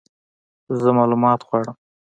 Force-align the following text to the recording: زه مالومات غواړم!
زه 0.81 0.89
مالومات 0.97 1.39
غواړم! 1.47 1.75